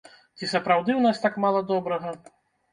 [0.39, 2.19] Ці сапраўды ў нас так мала добрага?